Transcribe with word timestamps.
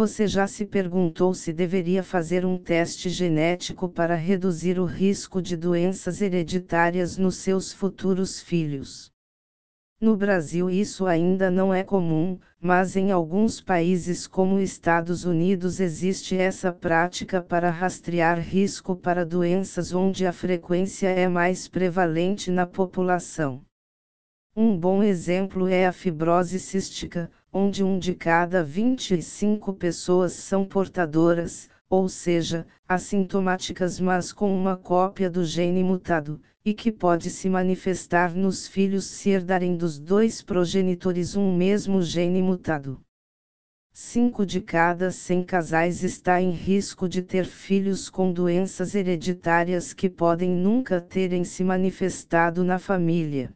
Você 0.00 0.26
já 0.26 0.46
se 0.46 0.64
perguntou 0.64 1.34
se 1.34 1.52
deveria 1.52 2.02
fazer 2.02 2.46
um 2.46 2.56
teste 2.56 3.10
genético 3.10 3.86
para 3.86 4.14
reduzir 4.14 4.78
o 4.78 4.86
risco 4.86 5.42
de 5.42 5.58
doenças 5.58 6.22
hereditárias 6.22 7.18
nos 7.18 7.36
seus 7.36 7.70
futuros 7.70 8.40
filhos? 8.40 9.12
No 10.00 10.16
Brasil 10.16 10.70
isso 10.70 11.04
ainda 11.04 11.50
não 11.50 11.74
é 11.74 11.84
comum, 11.84 12.38
mas 12.58 12.96
em 12.96 13.12
alguns 13.12 13.60
países 13.60 14.26
como 14.26 14.58
Estados 14.58 15.26
Unidos 15.26 15.80
existe 15.80 16.34
essa 16.34 16.72
prática 16.72 17.42
para 17.42 17.68
rastrear 17.68 18.40
risco 18.40 18.96
para 18.96 19.22
doenças 19.22 19.92
onde 19.92 20.24
a 20.24 20.32
frequência 20.32 21.08
é 21.08 21.28
mais 21.28 21.68
prevalente 21.68 22.50
na 22.50 22.66
população. 22.66 23.60
Um 24.56 24.78
bom 24.78 25.02
exemplo 25.02 25.68
é 25.68 25.86
a 25.86 25.92
fibrose 25.92 26.58
cística, 26.58 27.30
onde 27.52 27.82
um 27.82 27.98
de 27.98 28.14
cada 28.14 28.62
25 28.62 29.72
pessoas 29.74 30.32
são 30.32 30.64
portadoras, 30.64 31.68
ou 31.88 32.08
seja, 32.08 32.66
assintomáticas 32.88 33.98
mas 33.98 34.32
com 34.32 34.54
uma 34.56 34.76
cópia 34.76 35.28
do 35.28 35.44
gene 35.44 35.82
mutado, 35.82 36.40
e 36.64 36.72
que 36.72 36.92
pode 36.92 37.30
se 37.30 37.48
manifestar 37.48 38.34
nos 38.34 38.68
filhos 38.68 39.04
se 39.06 39.30
herdarem 39.30 39.76
dos 39.76 39.98
dois 39.98 40.40
progenitores 40.40 41.34
um 41.34 41.56
mesmo 41.56 42.00
gene 42.02 42.40
mutado. 42.40 43.00
5 43.92 44.46
de 44.46 44.60
cada 44.60 45.10
100 45.10 45.42
casais 45.42 46.04
está 46.04 46.40
em 46.40 46.52
risco 46.52 47.08
de 47.08 47.22
ter 47.22 47.44
filhos 47.44 48.08
com 48.08 48.32
doenças 48.32 48.94
hereditárias 48.94 49.92
que 49.92 50.08
podem 50.08 50.50
nunca 50.50 51.00
terem 51.00 51.42
se 51.42 51.64
manifestado 51.64 52.62
na 52.62 52.78
família. 52.78 53.52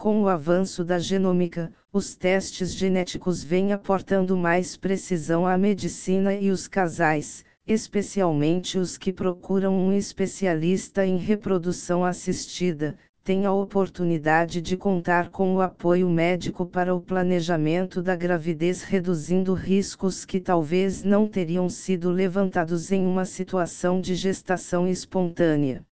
Com 0.00 0.22
o 0.22 0.28
avanço 0.30 0.82
da 0.82 0.98
genômica, 0.98 1.70
os 1.92 2.16
testes 2.16 2.72
genéticos 2.72 3.44
vêm 3.44 3.74
aportando 3.74 4.34
mais 4.34 4.74
precisão 4.74 5.46
à 5.46 5.58
medicina 5.58 6.32
e 6.32 6.50
os 6.50 6.66
casais, 6.66 7.44
especialmente 7.66 8.78
os 8.78 8.96
que 8.96 9.12
procuram 9.12 9.76
um 9.76 9.92
especialista 9.92 11.04
em 11.04 11.18
reprodução 11.18 12.02
assistida, 12.02 12.96
têm 13.22 13.44
a 13.44 13.52
oportunidade 13.52 14.62
de 14.62 14.74
contar 14.74 15.28
com 15.28 15.56
o 15.56 15.60
apoio 15.60 16.08
médico 16.08 16.64
para 16.64 16.94
o 16.94 17.00
planejamento 17.02 18.00
da 18.00 18.16
gravidez, 18.16 18.82
reduzindo 18.82 19.52
riscos 19.52 20.24
que 20.24 20.40
talvez 20.40 21.02
não 21.02 21.28
teriam 21.28 21.68
sido 21.68 22.08
levantados 22.10 22.90
em 22.90 23.06
uma 23.06 23.26
situação 23.26 24.00
de 24.00 24.14
gestação 24.14 24.88
espontânea. 24.88 25.84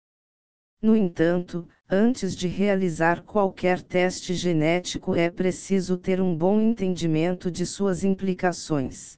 No 0.80 0.96
entanto, 0.96 1.68
antes 1.90 2.36
de 2.36 2.48
realizar 2.48 3.24
qualquer 3.24 3.82
teste 3.82 4.36
genético 4.36 5.16
é 5.16 5.30
preciso 5.30 5.98
ter 5.98 6.22
um 6.22 6.36
bom 6.36 6.62
entendimento 6.62 7.50
de 7.50 7.66
suas 7.66 8.04
implicações. 8.04 9.18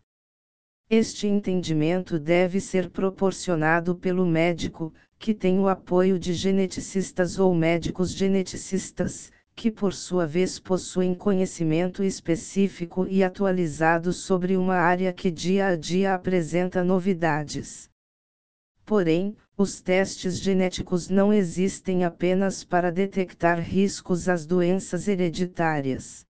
Este 0.90 1.28
entendimento 1.28 2.18
deve 2.18 2.62
ser 2.62 2.90
proporcionado 2.90 3.94
pelo 3.94 4.26
médico, 4.26 4.94
que 5.20 5.34
tem 5.34 5.60
o 5.60 5.68
apoio 5.68 6.18
de 6.18 6.34
geneticistas 6.34 7.38
ou 7.38 7.54
médicos 7.54 8.12
geneticistas, 8.12 9.30
que 9.54 9.70
por 9.70 9.94
sua 9.94 10.26
vez 10.26 10.58
possuem 10.58 11.14
conhecimento 11.14 12.02
específico 12.02 13.06
e 13.10 13.22
atualizado 13.22 14.14
sobre 14.14 14.56
uma 14.56 14.76
área 14.76 15.12
que 15.12 15.30
dia 15.30 15.68
a 15.68 15.76
dia 15.76 16.16
apresenta 16.16 16.82
novidades. 16.86 17.90
Porém, 18.86 19.36
os 19.62 19.82
testes 19.82 20.40
genéticos 20.40 21.10
não 21.10 21.34
existem 21.34 22.06
apenas 22.06 22.64
para 22.64 22.90
detectar 22.90 23.60
riscos 23.60 24.30
às 24.30 24.46
doenças 24.46 25.06
hereditárias. 25.06 26.26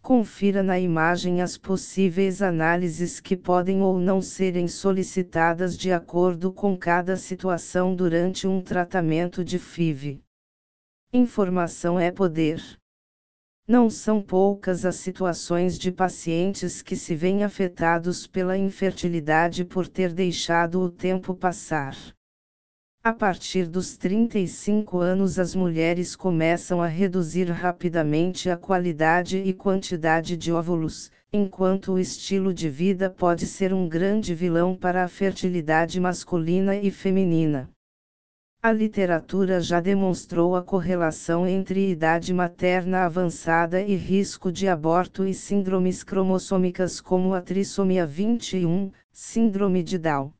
Confira 0.00 0.60
na 0.60 0.76
imagem 0.76 1.40
as 1.40 1.56
possíveis 1.56 2.42
análises 2.42 3.20
que 3.20 3.36
podem 3.36 3.80
ou 3.80 3.96
não 3.96 4.20
serem 4.20 4.66
solicitadas 4.66 5.78
de 5.78 5.92
acordo 5.92 6.52
com 6.52 6.76
cada 6.76 7.16
situação 7.16 7.94
durante 7.94 8.48
um 8.48 8.60
tratamento 8.60 9.44
de 9.44 9.60
FIV. 9.60 10.20
Informação 11.12 11.96
é 11.96 12.10
poder. 12.10 12.60
Não 13.68 13.88
são 13.88 14.20
poucas 14.20 14.84
as 14.84 14.96
situações 14.96 15.78
de 15.78 15.92
pacientes 15.92 16.82
que 16.82 16.96
se 16.96 17.14
veem 17.14 17.44
afetados 17.44 18.26
pela 18.26 18.58
infertilidade 18.58 19.64
por 19.64 19.86
ter 19.86 20.12
deixado 20.12 20.80
o 20.80 20.90
tempo 20.90 21.36
passar. 21.36 21.94
A 23.04 23.12
partir 23.12 23.66
dos 23.66 23.96
35 23.96 24.98
anos, 24.98 25.36
as 25.36 25.56
mulheres 25.56 26.14
começam 26.14 26.80
a 26.80 26.86
reduzir 26.86 27.50
rapidamente 27.50 28.48
a 28.48 28.56
qualidade 28.56 29.38
e 29.38 29.52
quantidade 29.52 30.36
de 30.36 30.52
óvulos, 30.52 31.10
enquanto 31.32 31.94
o 31.94 31.98
estilo 31.98 32.54
de 32.54 32.68
vida 32.68 33.10
pode 33.10 33.44
ser 33.44 33.74
um 33.74 33.88
grande 33.88 34.36
vilão 34.36 34.76
para 34.76 35.02
a 35.02 35.08
fertilidade 35.08 35.98
masculina 35.98 36.76
e 36.76 36.92
feminina. 36.92 37.68
A 38.62 38.70
literatura 38.70 39.60
já 39.60 39.80
demonstrou 39.80 40.54
a 40.54 40.62
correlação 40.62 41.44
entre 41.44 41.90
idade 41.90 42.32
materna 42.32 43.04
avançada 43.04 43.82
e 43.82 43.96
risco 43.96 44.52
de 44.52 44.68
aborto 44.68 45.26
e 45.26 45.34
síndromes 45.34 46.04
cromossômicas 46.04 47.00
como 47.00 47.34
a 47.34 47.40
trissomia 47.40 48.06
21, 48.06 48.92
síndrome 49.10 49.82
de 49.82 49.98
Down. 49.98 50.32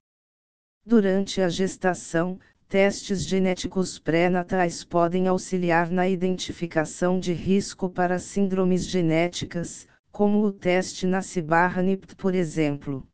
Durante 0.84 1.40
a 1.40 1.48
gestação, 1.48 2.40
testes 2.72 3.26
genéticos 3.26 3.98
pré-natais 3.98 4.82
podem 4.82 5.28
auxiliar 5.28 5.90
na 5.90 6.08
identificação 6.08 7.20
de 7.20 7.34
risco 7.34 7.90
para 7.90 8.18
síndromes 8.18 8.88
genéticas, 8.88 9.86
como 10.10 10.42
o 10.42 10.50
teste 10.50 11.06
NACI/NIPT, 11.06 12.16
por 12.16 12.34
exemplo. 12.34 13.06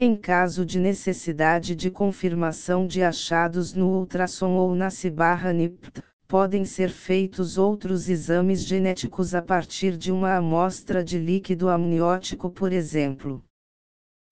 Em 0.00 0.16
caso 0.16 0.64
de 0.64 0.80
necessidade 0.80 1.76
de 1.76 1.90
confirmação 1.90 2.86
de 2.86 3.02
achados 3.02 3.74
no 3.74 3.90
ultrassom 3.90 4.52
ou 4.52 4.74
na 4.74 4.88
CIBARRA-NIPT, 4.88 6.02
podem 6.26 6.64
ser 6.64 6.88
feitos 6.88 7.58
outros 7.58 8.08
exames 8.08 8.64
genéticos 8.64 9.34
a 9.34 9.42
partir 9.42 9.98
de 9.98 10.10
uma 10.10 10.34
amostra 10.34 11.04
de 11.04 11.18
líquido 11.18 11.68
amniótico, 11.68 12.48
por 12.48 12.72
exemplo. 12.72 13.44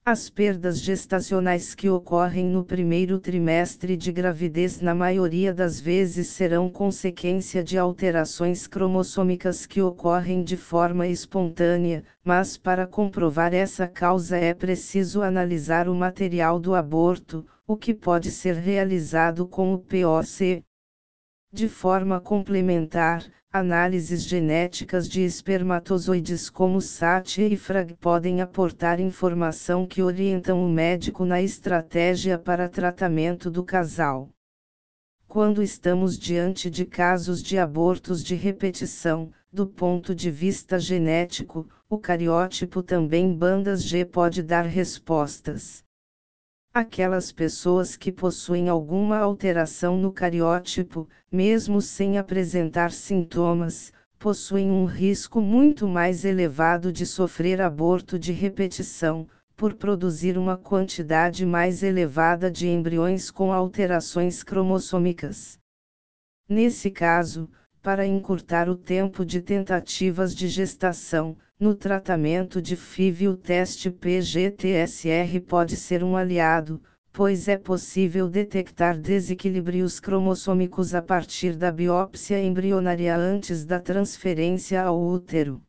As 0.03 0.31
perdas 0.31 0.81
gestacionais 0.81 1.75
que 1.75 1.91
ocorrem 1.91 2.47
no 2.47 2.65
primeiro 2.65 3.21
trimestre 3.21 3.99
de 3.99 4.11
gravidez 4.11 4.81
na 4.81 4.95
maioria 4.95 5.53
das 5.53 5.79
vezes 5.79 6.29
serão 6.29 6.71
consequência 6.71 7.63
de 7.63 7.77
alterações 7.77 8.67
cromossômicas 8.67 9.67
que 9.67 9.83
ocorrem 9.83 10.43
de 10.43 10.57
forma 10.57 11.07
espontânea, 11.07 12.03
mas 12.25 12.57
para 12.57 12.87
comprovar 12.87 13.53
essa 13.53 13.87
causa 13.87 14.39
é 14.39 14.55
preciso 14.55 15.21
analisar 15.21 15.87
o 15.87 15.95
material 15.95 16.59
do 16.59 16.75
aborto, 16.75 17.45
o 17.67 17.77
que 17.77 17.93
pode 17.93 18.31
ser 18.31 18.55
realizado 18.55 19.47
com 19.47 19.75
o 19.75 19.79
POC. 19.79 20.65
De 21.53 21.69
forma 21.69 22.21
complementar, 22.21 23.25
Análises 23.53 24.23
genéticas 24.23 25.09
de 25.09 25.23
espermatozoides 25.23 26.49
como 26.49 26.81
SAT 26.81 27.39
e 27.39 27.57
FRAG 27.57 27.95
podem 27.95 28.41
aportar 28.41 29.01
informação 29.01 29.89
que 29.89 30.01
orientam 30.01 30.65
o 30.65 30.69
médico 30.69 31.25
na 31.25 31.43
estratégia 31.43 32.39
para 32.39 32.69
tratamento 32.69 33.51
do 33.51 33.65
casal. 33.65 34.29
Quando 35.27 35.65
estamos 35.65 36.17
diante 36.17 36.71
de 36.71 36.87
casos 36.87 37.43
de 37.43 37.59
abortos 37.59 38.23
de 38.23 38.37
repetição, 38.37 39.33
do 39.53 39.67
ponto 39.67 40.15
de 40.15 40.31
vista 40.31 40.79
genético, 40.79 41.69
o 41.89 41.99
cariótipo 41.99 42.85
também 42.85 43.35
bandas 43.35 43.83
G 43.83 44.05
pode 44.05 44.45
dar 44.45 44.65
respostas. 44.65 45.85
Aquelas 46.73 47.33
pessoas 47.33 47.97
que 47.97 48.13
possuem 48.13 48.69
alguma 48.69 49.19
alteração 49.19 49.97
no 49.97 50.13
cariótipo, 50.13 51.09
mesmo 51.31 51.81
sem 51.81 52.17
apresentar 52.17 52.93
sintomas, 52.93 53.93
possuem 54.21 54.71
um 54.71 54.85
risco 54.85 55.41
muito 55.41 55.89
mais 55.89 56.25
elevado 56.25 56.93
de 56.93 57.05
sofrer 57.05 57.61
aborto 57.61 58.17
de 58.17 58.31
repetição, 58.31 59.27
por 59.57 59.75
produzir 59.75 60.39
uma 60.39 60.57
quantidade 60.57 61.45
mais 61.45 61.83
elevada 61.83 62.49
de 62.49 62.69
embriões 62.69 63.33
com 63.33 63.53
alterações 63.53 64.45
cromossômicas. 64.45 65.59
Nesse 66.49 66.89
caso, 66.89 67.51
para 67.83 68.07
encurtar 68.07 68.69
o 68.69 68.77
tempo 68.77 69.25
de 69.25 69.41
tentativas 69.41 70.35
de 70.35 70.49
gestação, 70.49 71.37
no 71.59 71.75
tratamento 71.75 72.61
de 72.61 72.77
FIV 72.77 73.29
o 73.29 73.37
teste 73.37 73.91
PGTSR 73.91 75.41
pode 75.41 75.77
ser 75.77 76.05
um 76.05 76.17
aliado, 76.17 76.83
pois 77.13 77.49
é 77.49 77.57
possível 77.57 78.29
detectar 78.29 78.99
desequilíbrios 78.99 79.99
cromossômicos 79.99 80.95
a 80.95 81.03
partir 81.03 81.57
da 81.57 81.73
biópsia 81.73 82.43
embrionária 82.43 83.17
antes 83.17 83.65
da 83.65 83.81
transferência 83.81 84.83
ao 84.83 85.01
útero. 85.01 85.63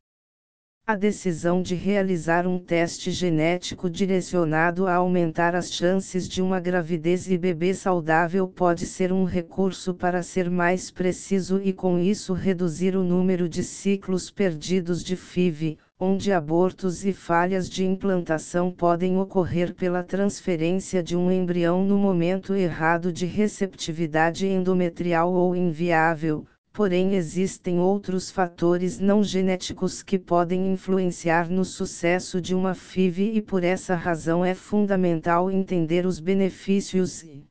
A 0.88 0.95
decisão 0.95 1.62
de 1.62 1.75
realizar 1.75 2.48
um 2.48 2.57
teste 2.57 3.12
genético 3.12 3.88
direcionado 3.88 4.88
a 4.88 4.95
aumentar 4.95 5.56
as 5.56 5.72
chances 5.72 6.28
de 6.28 6.42
uma 6.42 6.60
gravidez 6.60 7.30
e 7.30 7.38
bebê 7.38 7.74
saudável 7.74 8.48
pode 8.48 8.88
ser 8.88 9.13
um 9.13 9.24
recurso 9.24 9.94
para 9.94 10.24
ser 10.24 10.50
mais 10.50 10.89
preciso 10.89 11.62
e 11.63 11.72
com 11.72 12.00
isso 12.00 12.33
reduzir 12.33 12.95
o 12.95 13.04
número 13.04 13.48
de 13.48 13.63
ciclos 13.63 14.31
perdidos 14.31 15.04
de 15.04 15.16
FIV, 15.16 15.78
onde 16.00 16.33
abortos 16.33 17.06
e 17.06 17.13
falhas 17.13 17.69
de 17.69 17.86
implantação 17.86 18.72
podem 18.72 19.19
ocorrer 19.19 19.75
pela 19.75 20.04
transferência 20.04 21.04
de 21.04 21.16
um 21.16 21.31
embrião 21.31 21.86
no 21.86 21.95
momento 21.95 22.56
errado 22.56 23.13
de 23.13 23.27
receptividade 23.27 24.48
endometrial 24.48 25.31
ou 25.31 25.56
inviável, 25.56 26.44
porém 26.74 27.16
existem 27.16 27.80
outros 27.80 28.32
fatores 28.32 28.98
não 29.00 29.24
genéticos 29.24 30.02
que 30.02 30.18
podem 30.18 30.72
influenciar 30.72 31.50
no 31.50 31.66
sucesso 31.66 32.40
de 32.40 32.56
uma 32.56 32.74
FIV 32.74 33.34
e 33.34 33.42
por 33.42 33.64
essa 33.64 33.94
razão 33.94 34.44
é 34.44 34.56
fundamental 34.56 35.52
entender 35.52 36.06
os 36.06 36.20
benefícios 36.20 37.24
e 37.24 37.46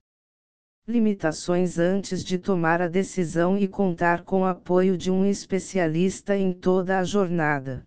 limitações 0.88 1.78
antes 1.78 2.24
de 2.24 2.38
tomar 2.38 2.80
a 2.80 2.88
decisão 2.88 3.56
e 3.56 3.68
contar 3.68 4.24
com 4.24 4.40
o 4.40 4.46
apoio 4.46 4.96
de 4.96 5.10
um 5.10 5.24
especialista 5.24 6.36
em 6.36 6.52
toda 6.52 6.98
a 6.98 7.04
jornada. 7.04 7.86